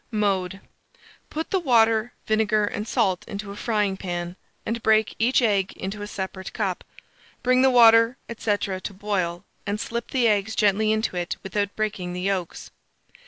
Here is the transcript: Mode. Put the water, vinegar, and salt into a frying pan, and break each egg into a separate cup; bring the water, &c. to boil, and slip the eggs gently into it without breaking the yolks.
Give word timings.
Mode. 0.09 0.61
Put 1.29 1.51
the 1.51 1.59
water, 1.59 2.13
vinegar, 2.25 2.65
and 2.65 2.87
salt 2.87 3.23
into 3.27 3.51
a 3.51 3.55
frying 3.55 3.97
pan, 3.97 4.35
and 4.65 4.81
break 4.81 5.13
each 5.19 5.43
egg 5.43 5.73
into 5.73 6.01
a 6.01 6.07
separate 6.07 6.53
cup; 6.53 6.83
bring 7.43 7.61
the 7.61 7.69
water, 7.69 8.17
&c. 8.35 8.57
to 8.57 8.93
boil, 8.95 9.45
and 9.67 9.79
slip 9.79 10.09
the 10.09 10.27
eggs 10.27 10.55
gently 10.55 10.91
into 10.91 11.15
it 11.15 11.35
without 11.43 11.75
breaking 11.75 12.13
the 12.13 12.21
yolks. 12.21 12.71